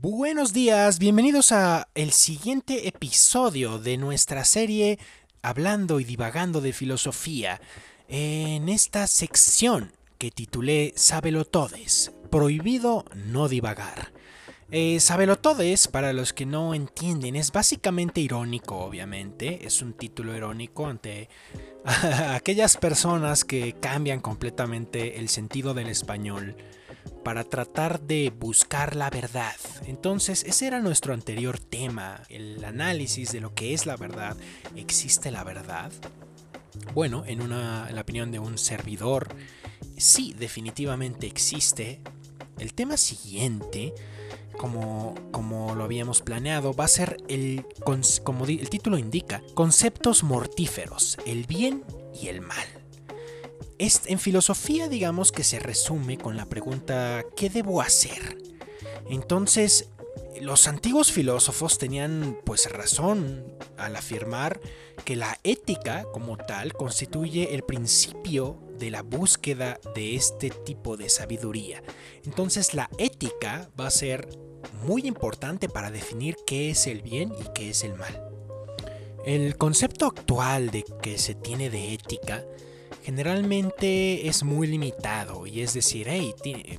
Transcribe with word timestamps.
Buenos 0.00 0.52
días, 0.52 0.98
bienvenidos 0.98 1.52
a 1.52 1.88
el 1.94 2.10
siguiente 2.10 2.88
episodio 2.88 3.78
de 3.78 3.96
nuestra 3.96 4.44
serie 4.44 4.98
Hablando 5.40 6.00
y 6.00 6.04
divagando 6.04 6.60
de 6.60 6.72
filosofía. 6.72 7.60
En 8.08 8.68
esta 8.68 9.06
sección 9.06 9.92
que 10.18 10.32
titulé 10.32 10.92
Sábelo 10.96 11.44
Todes, 11.44 12.12
prohibido 12.28 13.04
no 13.14 13.48
divagar. 13.48 14.12
Eh, 14.70 14.98
Sábelo 14.98 15.36
Todes, 15.36 15.86
para 15.86 16.12
los 16.12 16.32
que 16.32 16.44
no 16.44 16.74
entienden, 16.74 17.36
es 17.36 17.52
básicamente 17.52 18.20
irónico, 18.20 18.76
obviamente. 18.78 19.64
Es 19.64 19.80
un 19.80 19.94
título 19.94 20.36
irónico 20.36 20.86
ante 20.86 21.28
aquellas 22.30 22.76
personas 22.76 23.44
que 23.44 23.74
cambian 23.74 24.20
completamente 24.20 25.20
el 25.20 25.28
sentido 25.28 25.72
del 25.72 25.88
español 25.88 26.56
para 27.24 27.44
tratar 27.44 28.00
de 28.00 28.32
buscar 28.38 28.96
la 28.96 29.10
verdad. 29.10 29.56
Entonces, 29.86 30.44
ese 30.44 30.66
era 30.66 30.80
nuestro 30.80 31.14
anterior 31.14 31.58
tema, 31.58 32.22
el 32.28 32.64
análisis 32.64 33.32
de 33.32 33.40
lo 33.40 33.54
que 33.54 33.74
es 33.74 33.86
la 33.86 33.96
verdad. 33.96 34.36
¿Existe 34.76 35.30
la 35.30 35.44
verdad? 35.44 35.90
Bueno, 36.94 37.24
en, 37.26 37.40
una, 37.40 37.86
en 37.88 37.94
la 37.94 38.02
opinión 38.02 38.30
de 38.30 38.38
un 38.38 38.58
servidor, 38.58 39.34
sí, 39.96 40.34
definitivamente 40.38 41.26
existe. 41.26 42.00
El 42.58 42.74
tema 42.74 42.96
siguiente 42.96 43.94
como, 44.56 45.14
como 45.30 45.74
lo 45.74 45.84
habíamos 45.84 46.22
planeado, 46.22 46.74
va 46.74 46.84
a 46.84 46.88
ser 46.88 47.18
el, 47.28 47.66
como 48.22 48.44
el 48.46 48.70
título 48.70 48.98
indica, 48.98 49.42
conceptos 49.54 50.22
mortíferos, 50.22 51.18
el 51.26 51.44
bien 51.44 51.84
y 52.20 52.28
el 52.28 52.40
mal. 52.40 52.83
En 53.78 54.18
filosofía 54.18 54.88
digamos 54.88 55.32
que 55.32 55.44
se 55.44 55.58
resume 55.58 56.16
con 56.18 56.36
la 56.36 56.46
pregunta 56.46 57.24
¿qué 57.36 57.50
debo 57.50 57.80
hacer? 57.80 58.38
Entonces, 59.08 59.90
los 60.40 60.66
antiguos 60.66 61.12
filósofos 61.12 61.78
tenían 61.78 62.38
pues 62.44 62.70
razón 62.70 63.44
al 63.76 63.96
afirmar 63.96 64.60
que 65.04 65.16
la 65.16 65.38
ética 65.44 66.04
como 66.12 66.36
tal 66.36 66.72
constituye 66.72 67.54
el 67.54 67.62
principio 67.62 68.60
de 68.78 68.90
la 68.90 69.02
búsqueda 69.02 69.78
de 69.94 70.16
este 70.16 70.50
tipo 70.50 70.96
de 70.96 71.08
sabiduría. 71.08 71.82
Entonces 72.24 72.74
la 72.74 72.90
ética 72.98 73.70
va 73.78 73.86
a 73.86 73.90
ser 73.90 74.28
muy 74.82 75.02
importante 75.06 75.68
para 75.68 75.90
definir 75.90 76.36
qué 76.46 76.70
es 76.70 76.86
el 76.86 77.02
bien 77.02 77.32
y 77.40 77.52
qué 77.54 77.70
es 77.70 77.84
el 77.84 77.94
mal. 77.94 78.28
El 79.24 79.56
concepto 79.56 80.06
actual 80.06 80.70
de 80.70 80.84
que 81.02 81.18
se 81.18 81.34
tiene 81.34 81.70
de 81.70 81.94
ética 81.94 82.44
generalmente 83.04 84.28
es 84.28 84.44
muy 84.44 84.66
limitado 84.66 85.46
y 85.46 85.60
es 85.60 85.74
decir, 85.74 86.08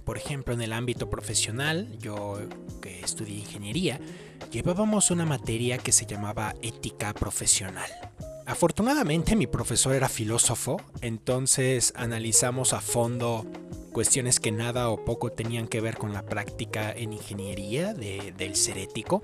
por 0.03 0.17
ejemplo 0.17 0.55
en 0.55 0.61
el 0.61 0.73
ámbito 0.73 1.07
profesional, 1.07 1.87
yo 1.99 2.39
que 2.81 2.99
estudié 3.01 3.37
ingeniería, 3.37 3.99
llevábamos 4.51 5.11
una 5.11 5.25
materia 5.25 5.77
que 5.77 5.91
se 5.91 6.07
llamaba 6.07 6.55
ética 6.63 7.13
profesional. 7.13 7.89
Afortunadamente 8.47 9.35
mi 9.35 9.45
profesor 9.45 9.93
era 9.93 10.09
filósofo, 10.09 10.81
entonces 11.01 11.93
analizamos 11.95 12.73
a 12.73 12.81
fondo 12.81 13.45
cuestiones 13.93 14.39
que 14.39 14.51
nada 14.51 14.89
o 14.89 15.05
poco 15.05 15.31
tenían 15.31 15.67
que 15.67 15.79
ver 15.79 15.95
con 15.95 16.11
la 16.11 16.23
práctica 16.23 16.91
en 16.91 17.13
ingeniería 17.13 17.93
del 17.93 18.55
ser 18.55 18.79
ético. 18.79 19.21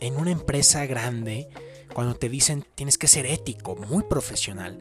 En 0.00 0.16
una 0.16 0.32
empresa 0.32 0.84
grande, 0.84 1.48
cuando 1.94 2.14
te 2.14 2.28
dicen 2.28 2.64
tienes 2.74 2.98
que 2.98 3.06
ser 3.06 3.24
ético, 3.24 3.76
muy 3.76 4.02
profesional, 4.02 4.78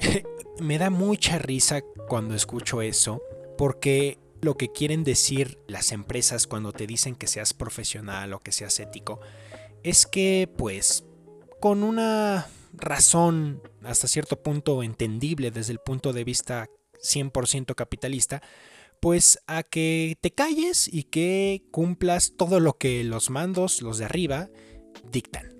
me 0.60 0.78
da 0.78 0.90
mucha 0.90 1.38
risa 1.38 1.80
cuando 2.08 2.34
escucho 2.34 2.82
eso, 2.82 3.22
porque 3.56 4.18
lo 4.40 4.56
que 4.56 4.72
quieren 4.72 5.04
decir 5.04 5.58
las 5.68 5.92
empresas 5.92 6.46
cuando 6.46 6.72
te 6.72 6.86
dicen 6.86 7.14
que 7.14 7.26
seas 7.26 7.54
profesional 7.54 8.32
o 8.32 8.40
que 8.40 8.52
seas 8.52 8.78
ético 8.80 9.20
es 9.82 10.06
que 10.06 10.50
pues 10.56 11.04
con 11.60 11.82
una 11.84 12.48
razón 12.72 13.62
hasta 13.84 14.08
cierto 14.08 14.42
punto 14.42 14.82
entendible 14.82 15.50
desde 15.50 15.72
el 15.72 15.78
punto 15.78 16.12
de 16.12 16.24
vista 16.24 16.68
100% 17.02 17.74
capitalista, 17.74 18.42
pues 19.00 19.38
a 19.46 19.62
que 19.62 20.16
te 20.20 20.32
calles 20.32 20.88
y 20.92 21.04
que 21.04 21.62
cumplas 21.70 22.34
todo 22.36 22.60
lo 22.60 22.78
que 22.78 23.04
los 23.04 23.30
mandos, 23.30 23.82
los 23.82 23.98
de 23.98 24.04
arriba, 24.04 24.48
dictan. 25.10 25.51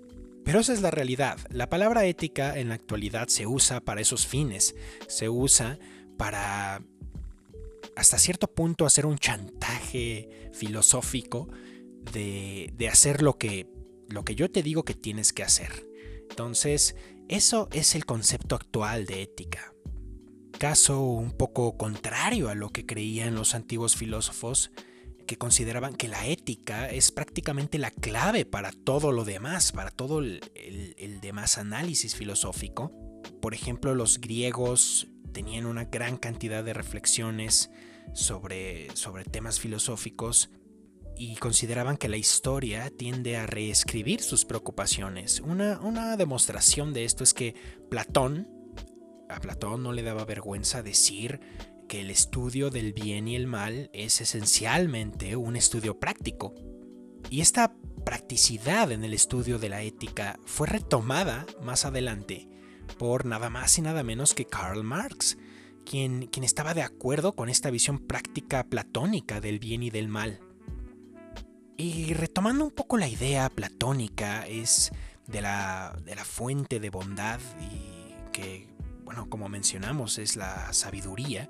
Pero 0.43 0.59
esa 0.59 0.73
es 0.73 0.81
la 0.81 0.91
realidad. 0.91 1.37
La 1.49 1.69
palabra 1.69 2.05
ética 2.05 2.57
en 2.57 2.69
la 2.69 2.75
actualidad 2.75 3.27
se 3.27 3.47
usa 3.47 3.81
para 3.81 4.01
esos 4.01 4.27
fines. 4.27 4.75
Se 5.07 5.29
usa 5.29 5.79
para 6.17 6.81
hasta 7.95 8.17
cierto 8.17 8.47
punto 8.47 8.85
hacer 8.85 9.05
un 9.05 9.17
chantaje 9.17 10.49
filosófico 10.53 11.47
de, 12.11 12.73
hacer 12.91 13.21
lo 13.21 13.37
que, 13.37 13.67
lo 14.09 14.25
que 14.25 14.35
yo 14.35 14.49
te 14.51 14.63
digo 14.63 14.83
que 14.83 14.95
tienes 14.95 15.33
que 15.33 15.43
hacer. 15.43 15.87
Entonces, 16.29 16.95
eso 17.29 17.69
es 17.71 17.95
el 17.95 18.05
concepto 18.05 18.55
actual 18.55 19.05
de 19.05 19.21
ética. 19.21 19.73
Caso 20.57 21.01
un 21.01 21.31
poco 21.31 21.77
contrario 21.77 22.49
a 22.49 22.55
lo 22.55 22.69
que 22.69 22.85
creían 22.85 23.35
los 23.35 23.55
antiguos 23.55 23.95
filósofos, 23.95 24.71
consideraban 25.37 25.95
que 25.95 26.07
la 26.07 26.27
ética 26.27 26.89
es 26.89 27.11
prácticamente 27.11 27.77
la 27.77 27.91
clave 27.91 28.45
para 28.45 28.71
todo 28.71 29.11
lo 29.11 29.25
demás, 29.25 29.71
para 29.71 29.91
todo 29.91 30.19
el, 30.19 30.41
demás 31.21 31.57
análisis 31.57 32.15
filosófico. 32.15 32.91
Por 33.41 33.53
ejemplo, 33.53 33.95
los 33.95 34.19
griegos 34.19 35.07
tenían 35.31 35.65
una 35.65 35.85
gran 35.85 36.17
cantidad 36.17 36.63
de 36.63 36.73
reflexiones 36.73 37.71
sobre, 38.13 38.95
sobre 38.95 39.23
temas 39.23 39.59
filosóficos 39.59 40.49
y 41.15 41.35
consideraban 41.35 41.97
que 41.97 42.09
la 42.09 42.17
historia 42.17 42.89
tiende 42.89 43.37
a 43.37 43.45
reescribir 43.45 44.21
sus 44.21 44.45
preocupaciones. 44.45 45.39
Una, 45.39 45.79
una 45.81 46.17
demostración 46.17 46.93
de 46.93 47.05
esto 47.05 47.23
es 47.23 47.33
que 47.33 47.55
Platón, 47.89 48.47
a 49.29 49.39
Platón 49.39 49.83
no 49.83 49.93
le 49.93 50.03
daba 50.03 50.25
vergüenza 50.25 50.83
decir 50.83 51.39
que 51.87 52.01
el 52.01 52.09
estudio 52.09 52.69
del 52.69 52.93
bien 52.93 53.27
y 53.27 53.35
el 53.35 53.47
mal 53.47 53.89
es 53.93 54.21
esencialmente 54.21 55.35
un 55.35 55.55
estudio 55.55 55.99
práctico. 55.99 56.53
Y 57.29 57.41
esta 57.41 57.75
practicidad 58.03 58.91
en 58.91 59.03
el 59.03 59.13
estudio 59.13 59.59
de 59.59 59.69
la 59.69 59.81
ética 59.81 60.39
fue 60.45 60.67
retomada 60.67 61.45
más 61.61 61.85
adelante 61.85 62.49
por 62.97 63.25
nada 63.25 63.49
más 63.49 63.77
y 63.77 63.81
nada 63.81 64.03
menos 64.03 64.33
que 64.33 64.45
Karl 64.45 64.83
Marx, 64.83 65.37
quien, 65.85 66.27
quien 66.27 66.43
estaba 66.43 66.73
de 66.73 66.83
acuerdo 66.83 67.35
con 67.35 67.49
esta 67.49 67.71
visión 67.71 67.99
práctica 67.99 68.63
platónica 68.65 69.41
del 69.41 69.59
bien 69.59 69.83
y 69.83 69.89
del 69.89 70.07
mal. 70.07 70.39
Y 71.77 72.13
retomando 72.13 72.65
un 72.65 72.71
poco 72.71 72.97
la 72.97 73.07
idea 73.07 73.49
platónica, 73.49 74.45
es 74.47 74.91
de 75.27 75.41
la, 75.41 75.97
de 76.05 76.15
la 76.15 76.25
fuente 76.25 76.79
de 76.79 76.89
bondad 76.89 77.39
y 77.59 78.31
que, 78.31 78.67
bueno, 79.03 79.29
como 79.29 79.49
mencionamos, 79.49 80.17
es 80.17 80.35
la 80.35 80.71
sabiduría. 80.73 81.49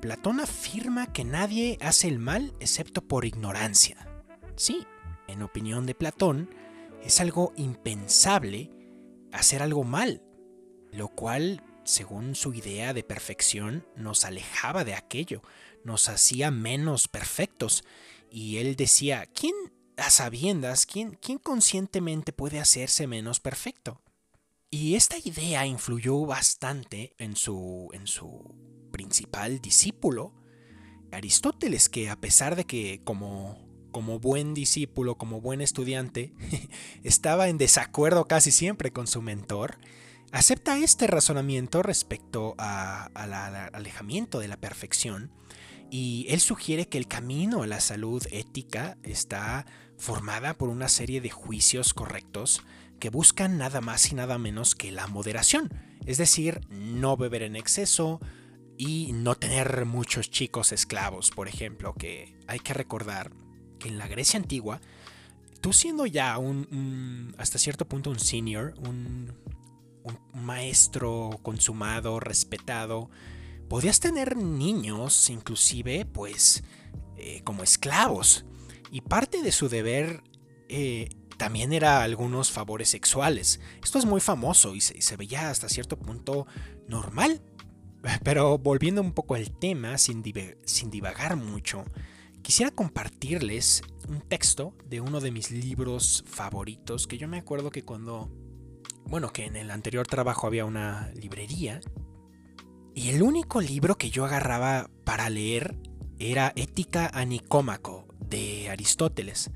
Platón 0.00 0.40
afirma 0.40 1.12
que 1.12 1.24
nadie 1.24 1.78
hace 1.80 2.08
el 2.08 2.18
mal 2.18 2.54
excepto 2.60 3.02
por 3.02 3.24
ignorancia. 3.24 4.06
Sí, 4.56 4.86
en 5.28 5.42
opinión 5.42 5.86
de 5.86 5.94
Platón, 5.94 6.50
es 7.02 7.20
algo 7.20 7.52
impensable 7.56 8.70
hacer 9.32 9.62
algo 9.62 9.84
mal, 9.84 10.22
lo 10.92 11.08
cual, 11.08 11.62
según 11.84 12.34
su 12.34 12.52
idea 12.54 12.92
de 12.92 13.04
perfección, 13.04 13.86
nos 13.96 14.24
alejaba 14.24 14.84
de 14.84 14.94
aquello, 14.94 15.42
nos 15.84 16.08
hacía 16.08 16.50
menos 16.50 17.08
perfectos 17.08 17.84
y 18.30 18.58
él 18.58 18.76
decía, 18.76 19.26
¿quién 19.26 19.54
a 19.96 20.10
sabiendas, 20.10 20.84
quién, 20.84 21.18
quién 21.20 21.38
conscientemente 21.38 22.32
puede 22.32 22.60
hacerse 22.60 23.06
menos 23.06 23.40
perfecto? 23.40 24.02
Y 24.70 24.96
esta 24.96 25.16
idea 25.22 25.64
influyó 25.64 26.26
bastante 26.26 27.14
en 27.18 27.36
su, 27.36 27.88
en 27.92 28.06
su 28.06 28.75
principal 29.16 29.62
discípulo, 29.62 30.34
Aristóteles, 31.10 31.88
que 31.88 32.10
a 32.10 32.20
pesar 32.20 32.54
de 32.54 32.64
que 32.64 33.00
como, 33.02 33.66
como 33.90 34.18
buen 34.20 34.52
discípulo, 34.52 35.16
como 35.16 35.40
buen 35.40 35.62
estudiante, 35.62 36.34
estaba 37.02 37.48
en 37.48 37.56
desacuerdo 37.56 38.26
casi 38.26 38.50
siempre 38.50 38.92
con 38.92 39.06
su 39.06 39.22
mentor, 39.22 39.78
acepta 40.32 40.76
este 40.76 41.06
razonamiento 41.06 41.82
respecto 41.82 42.56
al 42.58 43.32
alejamiento 43.72 44.38
de 44.38 44.48
la 44.48 44.58
perfección 44.58 45.30
y 45.90 46.26
él 46.28 46.40
sugiere 46.40 46.86
que 46.86 46.98
el 46.98 47.08
camino 47.08 47.62
a 47.62 47.66
la 47.66 47.80
salud 47.80 48.22
ética 48.32 48.98
está 49.02 49.64
formada 49.96 50.58
por 50.58 50.68
una 50.68 50.88
serie 50.88 51.22
de 51.22 51.30
juicios 51.30 51.94
correctos 51.94 52.62
que 53.00 53.08
buscan 53.08 53.56
nada 53.56 53.80
más 53.80 54.12
y 54.12 54.14
nada 54.14 54.36
menos 54.36 54.74
que 54.74 54.92
la 54.92 55.06
moderación, 55.06 55.72
es 56.04 56.18
decir, 56.18 56.60
no 56.68 57.16
beber 57.16 57.42
en 57.42 57.56
exceso 57.56 58.20
y 58.78 59.12
no 59.12 59.34
tener 59.34 59.84
muchos 59.86 60.30
chicos 60.30 60.72
esclavos, 60.72 61.30
por 61.30 61.48
ejemplo, 61.48 61.94
que 61.94 62.36
hay 62.46 62.58
que 62.58 62.74
recordar 62.74 63.32
que 63.78 63.88
en 63.88 63.98
la 63.98 64.08
Grecia 64.08 64.38
antigua, 64.38 64.80
tú 65.60 65.72
siendo 65.72 66.06
ya 66.06 66.38
un, 66.38 67.34
hasta 67.38 67.58
cierto 67.58 67.86
punto 67.86 68.10
un 68.10 68.18
senior, 68.18 68.74
un 68.78 69.32
maestro 70.32 71.40
consumado, 71.42 72.20
respetado, 72.20 73.10
podías 73.68 74.00
tener 74.00 74.36
niños 74.36 75.30
inclusive 75.30 76.04
pues 76.04 76.62
eh, 77.16 77.40
como 77.44 77.62
esclavos. 77.62 78.44
y 78.90 79.00
parte 79.00 79.42
de 79.42 79.52
su 79.52 79.68
deber 79.68 80.22
eh, 80.68 81.08
también 81.36 81.72
era 81.72 82.02
algunos 82.02 82.50
favores 82.50 82.88
sexuales. 82.88 83.60
Esto 83.82 83.98
es 83.98 84.06
muy 84.06 84.20
famoso 84.20 84.74
y 84.74 84.80
se, 84.80 85.16
veía 85.16 85.50
hasta 85.50 85.68
cierto 85.68 85.98
punto 85.98 86.46
normal. 86.88 87.42
Pero 88.22 88.58
volviendo 88.58 89.00
un 89.00 89.12
poco 89.12 89.34
al 89.34 89.50
tema, 89.50 89.98
sin, 89.98 90.22
sin 90.64 90.90
divagar 90.90 91.36
mucho, 91.36 91.84
quisiera 92.42 92.70
compartirles 92.70 93.82
un 94.08 94.20
texto 94.20 94.74
de 94.88 95.00
uno 95.00 95.20
de 95.20 95.30
mis 95.30 95.50
libros 95.50 96.24
favoritos 96.26 97.06
que 97.06 97.18
yo 97.18 97.28
me 97.28 97.38
acuerdo 97.38 97.70
que 97.70 97.82
cuando, 97.82 98.30
bueno, 99.06 99.32
que 99.32 99.46
en 99.46 99.56
el 99.56 99.70
anterior 99.70 100.06
trabajo 100.06 100.46
había 100.46 100.64
una 100.64 101.10
librería 101.14 101.80
y 102.94 103.10
el 103.10 103.22
único 103.22 103.60
libro 103.60 103.98
que 103.98 104.10
yo 104.10 104.24
agarraba 104.24 104.88
para 105.04 105.28
leer 105.28 105.76
era 106.18 106.52
Ética 106.56 107.10
a 107.12 107.24
Nicómaco 107.24 108.06
de 108.18 108.70
Aristóteles. 108.70 109.50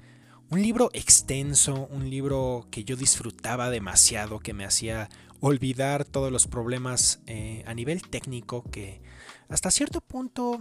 Un 0.50 0.60
libro 0.60 0.90
extenso, 0.92 1.88
un 1.90 2.10
libro 2.10 2.66
que 2.70 2.84
yo 2.84 2.96
disfrutaba 2.96 3.70
demasiado, 3.70 4.40
que 4.40 4.52
me 4.52 4.64
hacía 4.66 5.08
olvidar 5.40 6.04
todos 6.04 6.30
los 6.30 6.46
problemas 6.46 7.20
eh, 7.26 7.64
a 7.66 7.74
nivel 7.74 8.02
técnico 8.02 8.64
que 8.70 9.02
hasta 9.48 9.70
cierto 9.70 10.00
punto 10.00 10.60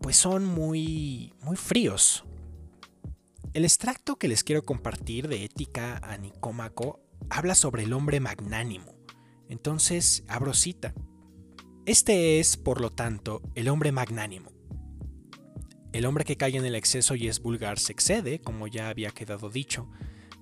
pues 0.00 0.16
son 0.16 0.44
muy 0.44 1.34
muy 1.42 1.56
fríos. 1.56 2.24
El 3.54 3.64
extracto 3.64 4.16
que 4.16 4.28
les 4.28 4.44
quiero 4.44 4.64
compartir 4.64 5.28
de 5.28 5.44
Ética 5.44 5.98
a 6.02 6.18
Nicómaco 6.18 7.00
habla 7.30 7.54
sobre 7.54 7.84
el 7.84 7.94
hombre 7.94 8.20
magnánimo. 8.20 8.94
Entonces, 9.48 10.24
abro 10.28 10.52
cita. 10.52 10.92
Este 11.86 12.38
es, 12.38 12.58
por 12.58 12.80
lo 12.80 12.90
tanto, 12.90 13.40
el 13.54 13.68
hombre 13.68 13.92
magnánimo 13.92 14.56
el 15.96 16.04
hombre 16.04 16.24
que 16.24 16.36
cae 16.36 16.56
en 16.56 16.66
el 16.66 16.74
exceso 16.74 17.14
y 17.14 17.26
es 17.26 17.40
vulgar 17.40 17.78
se 17.78 17.92
excede, 17.92 18.40
como 18.40 18.66
ya 18.66 18.90
había 18.90 19.10
quedado 19.12 19.48
dicho, 19.48 19.88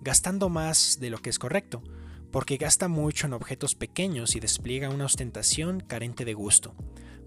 gastando 0.00 0.48
más 0.48 0.98
de 0.98 1.10
lo 1.10 1.18
que 1.18 1.30
es 1.30 1.38
correcto, 1.38 1.82
porque 2.34 2.56
gasta 2.56 2.88
mucho 2.88 3.28
en 3.28 3.32
objetos 3.32 3.76
pequeños 3.76 4.34
y 4.34 4.40
despliega 4.40 4.88
una 4.88 5.04
ostentación 5.04 5.78
carente 5.78 6.24
de 6.24 6.34
gusto, 6.34 6.74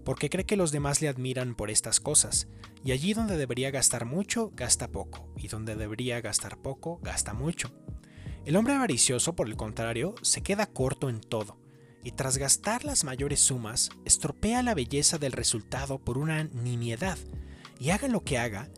porque 0.04 0.28
cree 0.28 0.44
que 0.44 0.58
los 0.58 0.70
demás 0.70 1.00
le 1.00 1.08
admiran 1.08 1.54
por 1.54 1.70
estas 1.70 1.98
cosas, 1.98 2.46
y 2.84 2.92
allí 2.92 3.14
donde 3.14 3.38
debería 3.38 3.70
gastar 3.70 4.04
mucho, 4.04 4.52
gasta 4.54 4.88
poco, 4.88 5.32
y 5.34 5.48
donde 5.48 5.76
debería 5.76 6.20
gastar 6.20 6.58
poco, 6.58 7.00
gasta 7.02 7.32
mucho. 7.32 7.72
El 8.44 8.54
hombre 8.56 8.74
avaricioso, 8.74 9.34
por 9.34 9.48
el 9.48 9.56
contrario, 9.56 10.14
se 10.20 10.42
queda 10.42 10.66
corto 10.66 11.08
en 11.08 11.22
todo, 11.22 11.56
y 12.04 12.12
tras 12.12 12.36
gastar 12.36 12.84
las 12.84 13.02
mayores 13.04 13.40
sumas, 13.40 13.88
estropea 14.04 14.62
la 14.62 14.74
belleza 14.74 15.16
del 15.16 15.32
resultado 15.32 16.04
por 16.04 16.18
una 16.18 16.44
nimiedad, 16.44 17.16
y 17.80 17.88
haga 17.90 18.08
lo 18.08 18.24
que 18.24 18.36
haga, 18.36 18.68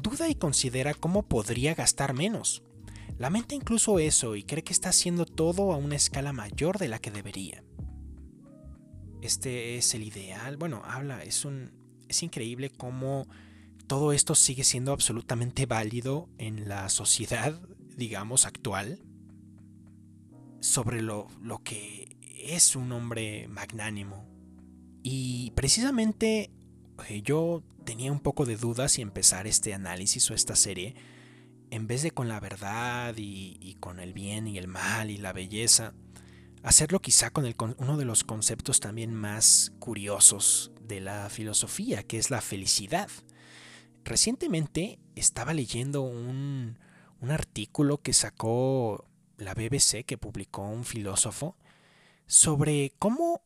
duda 0.00 0.30
y 0.30 0.34
considera 0.34 0.94
cómo 0.94 1.24
podría 1.24 1.74
gastar 1.74 2.14
menos. 2.14 2.62
Lamenta 3.18 3.54
incluso 3.54 3.98
eso 3.98 4.34
y 4.34 4.42
cree 4.42 4.64
que 4.64 4.72
está 4.72 4.88
haciendo 4.88 5.24
todo 5.24 5.72
a 5.72 5.76
una 5.76 5.94
escala 5.96 6.32
mayor 6.32 6.78
de 6.78 6.88
la 6.88 6.98
que 6.98 7.10
debería. 7.10 7.62
Este 9.22 9.76
es 9.76 9.94
el 9.94 10.02
ideal. 10.02 10.56
Bueno, 10.56 10.82
habla, 10.84 11.22
es 11.22 11.44
un. 11.44 11.72
es 12.08 12.22
increíble 12.22 12.70
cómo 12.70 13.26
todo 13.86 14.12
esto 14.12 14.34
sigue 14.34 14.64
siendo 14.64 14.92
absolutamente 14.92 15.66
válido 15.66 16.28
en 16.38 16.68
la 16.68 16.88
sociedad, 16.88 17.60
digamos, 17.96 18.46
actual. 18.46 19.00
Sobre 20.60 21.00
lo, 21.02 21.28
lo 21.40 21.62
que 21.62 22.16
es 22.36 22.74
un 22.74 22.90
hombre 22.92 23.46
magnánimo. 23.48 24.26
Y 25.02 25.52
precisamente 25.52 26.50
eh, 27.08 27.22
yo 27.22 27.62
tenía 27.84 28.10
un 28.10 28.20
poco 28.20 28.44
de 28.44 28.56
dudas 28.56 28.92
si 28.92 29.02
empezar 29.02 29.46
este 29.46 29.74
análisis 29.74 30.30
o 30.30 30.34
esta 30.34 30.56
serie 30.56 30.94
en 31.74 31.88
vez 31.88 32.02
de 32.02 32.12
con 32.12 32.28
la 32.28 32.38
verdad 32.38 33.14
y, 33.16 33.76
con 33.80 33.98
el 33.98 34.12
bien 34.12 34.46
y 34.46 34.58
el 34.58 34.68
mal 34.68 35.10
y 35.10 35.16
la 35.16 35.32
belleza, 35.32 35.92
hacerlo 36.62 37.00
quizá 37.00 37.30
con 37.30 37.52
uno 37.78 37.96
de 37.96 38.04
los 38.04 38.22
conceptos 38.22 38.78
también 38.78 39.12
más 39.12 39.72
curiosos 39.80 40.70
de 40.80 41.00
la 41.00 41.28
filosofía, 41.30 42.04
que 42.04 42.18
es 42.18 42.30
la 42.30 42.40
felicidad. 42.40 43.08
Recientemente 44.04 45.00
estaba 45.16 45.52
leyendo 45.52 46.02
un, 46.02 46.78
un 47.20 47.30
artículo 47.32 48.00
que 48.00 48.12
sacó 48.12 49.08
la 49.36 49.54
BBC, 49.54 50.04
que 50.06 50.16
publicó 50.16 50.62
un 50.62 50.84
filósofo, 50.84 51.56
sobre 52.26 52.92
cómo 53.00 53.42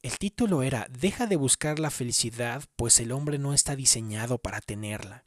el 0.00 0.16
título 0.16 0.62
era 0.62 0.88
Deja 0.88 1.26
de 1.26 1.36
buscar 1.36 1.78
la 1.78 1.90
felicidad, 1.90 2.64
pues 2.76 2.98
el 2.98 3.12
hombre 3.12 3.38
no 3.38 3.52
está 3.52 3.76
diseñado 3.76 4.38
para 4.38 4.62
tenerla. 4.62 5.22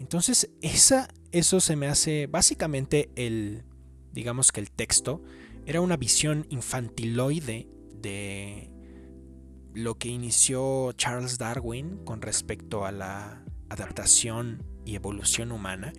Entonces, 0.00 0.50
esa, 0.62 1.08
eso 1.30 1.60
se 1.60 1.76
me 1.76 1.86
hace 1.86 2.26
básicamente 2.26 3.10
el, 3.14 3.62
digamos 4.12 4.50
que 4.50 4.60
el 4.60 4.70
texto, 4.70 5.22
era 5.66 5.82
una 5.82 5.96
visión 5.96 6.46
infantiloide 6.48 7.68
de 8.00 8.70
lo 9.74 9.98
que 9.98 10.08
inició 10.08 10.92
Charles 10.92 11.38
Darwin 11.38 11.98
con 12.04 12.22
respecto 12.22 12.86
a 12.86 12.92
la 12.92 13.44
adaptación 13.68 14.64
y 14.86 14.94
evolución 14.96 15.52
humana. 15.52 15.92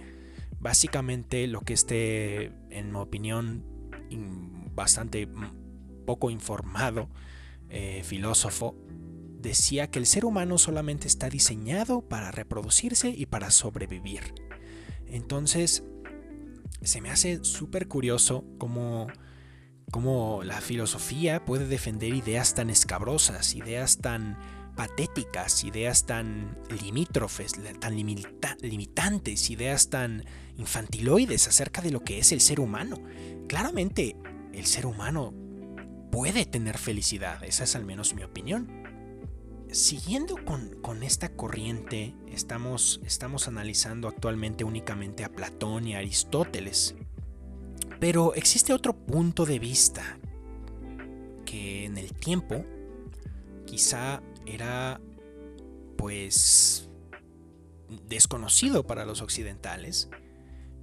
Básicamente 0.60 1.48
lo 1.48 1.62
que 1.62 1.74
este, 1.74 2.52
en 2.70 2.92
mi 2.92 2.98
opinión, 2.98 3.64
bastante 4.74 5.28
poco 6.06 6.32
informado, 6.32 7.08
eh, 7.70 8.02
filósofo, 8.04 8.76
decía 9.42 9.90
que 9.90 10.00
el 10.00 10.06
ser 10.06 10.26
humano 10.26 10.58
solamente 10.58 11.08
está 11.08 11.30
diseñado 11.30 12.02
para 12.02 12.32
reproducirse 12.32 13.10
y 13.10 13.26
para 13.26 13.52
sobrevivir. 13.52 14.34
Entonces, 15.08 15.84
se 16.82 17.02
me 17.02 17.10
hace 17.10 17.44
súper 17.44 17.88
curioso 17.88 18.46
cómo, 18.58 19.08
cómo 19.92 20.42
la 20.44 20.62
filosofía 20.62 21.46
puede 21.46 21.68
defender 21.68 22.14
ideas 22.14 22.54
tan 22.54 22.70
escabrosas, 22.70 23.56
ideas 23.56 23.98
tan 23.98 24.38
patéticas, 24.76 25.64
ideas 25.64 26.06
tan 26.06 26.58
limítrofes, 26.82 27.54
tan 27.80 27.96
limitantes, 27.96 29.50
ideas 29.50 29.90
tan 29.90 30.24
infantiloides 30.58 31.48
acerca 31.48 31.82
de 31.82 31.92
lo 31.92 32.04
que 32.04 32.20
es 32.20 32.32
el 32.32 32.42
ser 32.42 32.60
humano. 32.60 32.98
Claramente, 33.48 34.16
el 34.54 34.66
ser 34.66 34.86
humano 34.86 35.34
puede 36.12 36.46
tener 36.46 36.78
felicidad, 36.78 37.44
esa 37.44 37.64
es 37.64 37.76
al 37.76 37.86
menos 37.86 38.14
mi 38.14 38.24
opinión. 38.24 38.81
Siguiendo 39.72 40.36
con, 40.44 41.02
esta 41.02 41.30
corriente, 41.30 42.14
estamos, 42.28 43.00
estamos 43.06 43.48
analizando 43.48 44.10
actualmente 44.10 44.66
únicamente 44.66 45.24
a 45.24 45.32
Platón 45.32 45.88
y 45.88 45.96
a 45.96 46.00
Aristóteles. 46.00 46.96
Pero 48.02 48.34
existe 48.34 48.74
otro 48.74 48.94
punto 48.94 49.46
de 49.46 49.60
vista 49.60 50.20
que 51.46 51.86
en 51.86 51.98
el 51.98 52.12
tiempo 52.12 52.66
quizá 53.66 54.22
era 54.46 55.00
pues 55.96 56.90
desconocido 58.10 58.86
para 58.86 59.06
los 59.06 59.22
occidentales, 59.22 60.10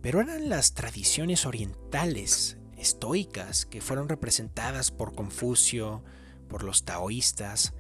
pero 0.01 0.23
eran 0.23 0.49
las 0.49 0.73
tradiciones 0.73 1.45
orientales 1.45 2.57
estoicas 2.79 3.67
que 3.67 3.83
fueron 3.83 4.09
representadas 4.09 4.91
por 4.91 5.15
Confucio, 5.15 6.03
por 6.49 6.63
los 6.63 6.85
taoístas, 6.85 7.75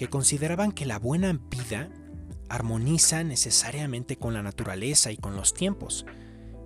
que 0.00 0.08
consideraban 0.08 0.72
que 0.72 0.86
la 0.86 0.98
buena 0.98 1.38
vida 1.50 1.90
armoniza 2.48 3.22
necesariamente 3.22 4.16
con 4.16 4.32
la 4.32 4.42
naturaleza 4.42 5.12
y 5.12 5.18
con 5.18 5.36
los 5.36 5.52
tiempos. 5.52 6.06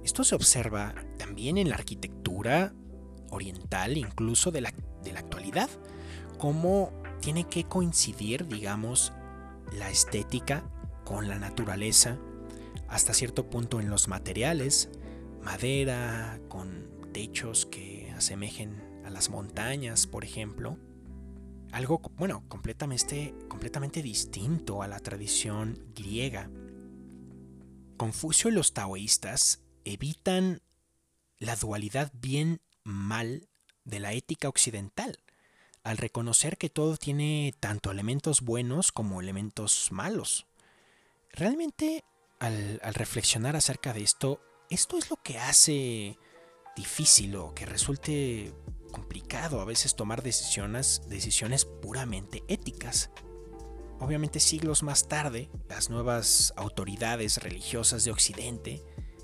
Esto 0.05 0.23
se 0.23 0.37
observa 0.37 0.95
también 1.19 1.59
en 1.59 1.69
la 1.69 1.75
arquitectura 1.75 2.73
oriental, 3.31 3.97
incluso 3.97 4.53
de 4.53 4.61
la, 4.61 4.73
de 5.03 5.13
la 5.13 5.19
actualidad, 5.19 5.69
cómo 6.39 6.93
tiene 7.21 7.43
que 7.49 7.65
coincidir, 7.65 8.47
digamos, 8.47 9.13
la 9.73 9.91
estética 9.91 10.71
con 11.05 11.27
la 11.27 11.41
naturaleza, 11.41 12.19
hasta 12.87 13.15
cierto 13.15 13.51
punto 13.51 13.81
en 13.81 13.91
los 13.91 14.07
materiales, 14.07 14.91
madera, 15.43 16.39
con 16.47 16.89
techos 17.13 17.67
que 17.67 18.13
asemejen 18.17 18.81
a 19.05 19.11
las 19.11 19.29
montañas, 19.29 20.07
por 20.07 20.23
ejemplo. 20.23 20.79
Algo, 21.75 22.01
bueno, 22.17 22.45
completamente, 22.47 23.35
completamente 23.49 24.01
distinto 24.01 24.81
a 24.81 24.87
la 24.87 25.01
tradición 25.01 25.77
griega. 25.93 26.49
Confucio 27.97 28.49
y 28.49 28.53
los 28.53 28.73
taoístas 28.75 29.61
evitan 29.85 30.63
la 31.41 31.57
dualidad 31.57 32.13
bien-mal 32.15 33.49
de 33.83 33.99
la 33.99 34.13
ética 34.13 34.49
occidental, 34.49 35.19
al 35.83 35.97
reconocer 35.97 36.59
que 36.59 36.71
todo 36.71 36.97
tiene 36.97 37.53
tanto 37.59 37.91
elementos 37.91 38.43
buenos 38.43 38.93
como 38.93 39.21
elementos 39.21 39.91
malos. 39.91 40.47
Realmente, 41.33 42.05
al, 42.39 42.79
al 42.85 42.95
reflexionar 42.95 43.57
acerca 43.57 43.93
de 43.93 44.05
esto, 44.05 44.41
esto 44.71 44.97
es 44.97 45.11
lo 45.11 45.17
que 45.17 45.41
hace 45.41 46.17
difícil 46.77 47.35
o 47.35 47.53
que 47.53 47.67
resulte 47.67 48.55
complicado 48.95 49.61
a 49.61 49.65
veces 49.65 49.97
tomar 49.97 50.23
decisiones, 50.23 51.03
decisiones 51.09 51.65
puramente 51.65 52.45
éticas. 52.47 53.11
Obviamente 53.99 54.39
siglos 54.39 54.85
más 54.85 55.09
tarde, 55.09 55.51
las 55.69 55.91
nuevas 55.91 56.55
autoridades 56.57 57.39
religiosas 57.39 58.05
de 58.05 58.13
Occidente 58.13 58.83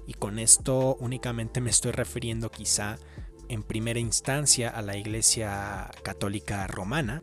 y 0.08 0.14
con 0.14 0.40
esto 0.40 0.96
únicamente 0.98 1.60
me 1.60 1.70
estoy 1.70 1.92
refiriendo 1.92 2.50
quizá 2.50 2.98
en 3.48 3.62
primera 3.62 4.00
instancia 4.00 4.68
a 4.68 4.82
la 4.82 4.96
Iglesia 4.96 5.90
Católica 6.02 6.66
Romana, 6.66 7.22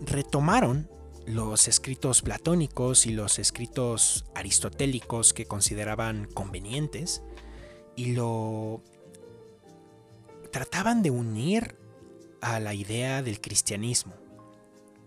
retomaron 0.00 0.90
los 1.26 1.68
escritos 1.68 2.20
platónicos 2.20 3.06
y 3.06 3.12
los 3.12 3.38
escritos 3.38 4.26
aristotélicos 4.34 5.32
que 5.32 5.46
consideraban 5.46 6.26
convenientes 6.26 7.22
y 7.96 8.12
lo 8.12 8.82
trataban 10.52 11.02
de 11.02 11.10
unir 11.10 11.76
a 12.40 12.60
la 12.60 12.74
idea 12.74 13.22
del 13.22 13.40
cristianismo. 13.40 14.14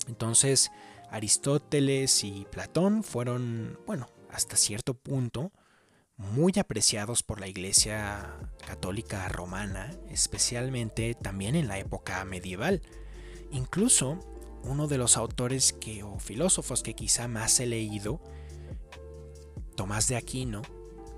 Entonces, 0.08 0.72
Aristóteles 1.10 2.24
y 2.24 2.46
Platón 2.52 3.04
fueron, 3.04 3.80
bueno, 3.86 4.08
hasta 4.30 4.56
cierto 4.56 4.94
punto, 4.94 5.52
muy 6.18 6.54
apreciados 6.60 7.24
por 7.24 7.40
la 7.40 7.48
Iglesia 7.48 8.38
Católica 8.66 9.28
Romana, 9.28 9.92
especialmente 10.10 11.16
también 11.16 11.56
en 11.56 11.68
la 11.68 11.80
época 11.80 12.24
medieval. 12.26 12.82
Incluso 13.52 14.20
uno 14.64 14.88
de 14.88 14.98
los 14.98 15.18
autores 15.18 15.74
que, 15.74 16.04
o 16.04 16.20
filósofos 16.20 16.84
que 16.84 16.94
quizá 16.94 17.28
más 17.28 17.60
he 17.60 17.66
leído, 17.66 18.22
Tomás 19.76 20.08
de 20.08 20.16
Aquino, 20.16 20.62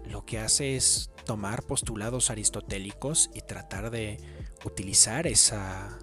lo 0.05 0.25
que 0.25 0.39
hace 0.39 0.75
es 0.75 1.11
tomar 1.23 1.63
postulados 1.63 2.29
aristotélicos 2.29 3.29
y 3.33 3.41
tratar 3.41 3.91
de 3.91 4.17
utilizar 4.65 5.27
esa, 5.27 5.97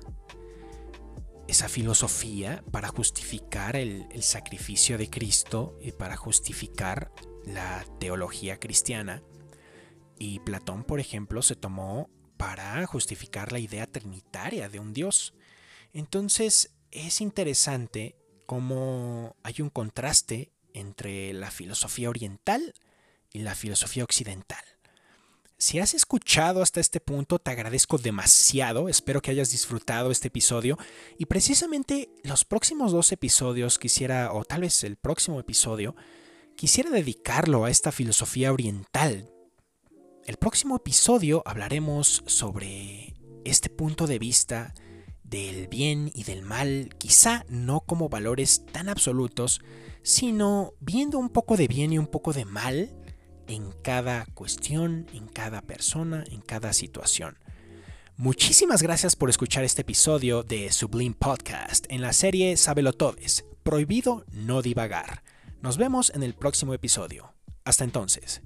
esa 1.48 1.68
filosofía 1.68 2.64
para 2.70 2.88
justificar 2.88 3.76
el, 3.76 4.06
el 4.10 4.22
sacrificio 4.22 4.98
de 4.98 5.10
Cristo 5.10 5.78
y 5.80 5.92
para 5.92 6.16
justificar 6.16 7.12
la 7.44 7.84
teología 7.98 8.58
cristiana. 8.58 9.22
Y 10.18 10.40
Platón, 10.40 10.84
por 10.84 11.00
ejemplo, 11.00 11.42
se 11.42 11.56
tomó 11.56 12.10
para 12.36 12.86
justificar 12.86 13.52
la 13.52 13.58
idea 13.58 13.86
trinitaria 13.86 14.68
de 14.68 14.80
un 14.80 14.92
Dios. 14.92 15.34
Entonces, 15.92 16.72
es 16.90 17.20
interesante 17.20 18.16
cómo 18.46 19.36
hay 19.42 19.60
un 19.60 19.70
contraste 19.70 20.52
entre 20.72 21.32
la 21.32 21.50
filosofía 21.50 22.08
oriental 22.08 22.74
y 23.32 23.40
la 23.40 23.54
filosofía 23.54 24.04
occidental. 24.04 24.64
Si 25.60 25.78
has 25.78 25.92
escuchado 25.92 26.62
hasta 26.62 26.80
este 26.80 27.00
punto, 27.00 27.38
te 27.38 27.50
agradezco 27.50 27.98
demasiado, 27.98 28.88
espero 28.88 29.20
que 29.20 29.30
hayas 29.30 29.50
disfrutado 29.50 30.10
este 30.10 30.28
episodio 30.28 30.78
y 31.18 31.26
precisamente 31.26 32.08
los 32.24 32.46
próximos 32.46 32.92
dos 32.92 33.12
episodios 33.12 33.78
quisiera, 33.78 34.32
o 34.32 34.42
tal 34.44 34.62
vez 34.62 34.82
el 34.84 34.96
próximo 34.96 35.38
episodio, 35.38 35.94
quisiera 36.56 36.88
dedicarlo 36.88 37.66
a 37.66 37.70
esta 37.70 37.92
filosofía 37.92 38.54
oriental. 38.54 39.30
El 40.24 40.38
próximo 40.38 40.76
episodio 40.76 41.42
hablaremos 41.44 42.22
sobre 42.24 43.12
este 43.44 43.68
punto 43.68 44.06
de 44.06 44.18
vista 44.18 44.72
del 45.24 45.68
bien 45.68 46.10
y 46.14 46.24
del 46.24 46.40
mal, 46.40 46.88
quizá 46.96 47.44
no 47.50 47.80
como 47.80 48.08
valores 48.08 48.64
tan 48.64 48.88
absolutos, 48.88 49.60
sino 50.02 50.72
viendo 50.80 51.18
un 51.18 51.28
poco 51.28 51.58
de 51.58 51.68
bien 51.68 51.92
y 51.92 51.98
un 51.98 52.06
poco 52.06 52.32
de 52.32 52.46
mal 52.46 52.96
en 53.50 53.72
cada 53.82 54.26
cuestión, 54.26 55.06
en 55.12 55.26
cada 55.26 55.60
persona, 55.60 56.24
en 56.30 56.40
cada 56.40 56.72
situación. 56.72 57.36
Muchísimas 58.16 58.82
gracias 58.82 59.16
por 59.16 59.28
escuchar 59.28 59.64
este 59.64 59.82
episodio 59.82 60.44
de 60.44 60.70
Sublime 60.70 61.16
Podcast 61.18 61.86
en 61.88 62.00
la 62.00 62.12
serie 62.12 62.56
Sábelo 62.56 62.92
Todes, 62.92 63.44
prohibido 63.64 64.24
no 64.30 64.62
divagar. 64.62 65.24
Nos 65.62 65.78
vemos 65.78 66.12
en 66.14 66.22
el 66.22 66.34
próximo 66.34 66.74
episodio. 66.74 67.34
Hasta 67.64 67.82
entonces. 67.84 68.40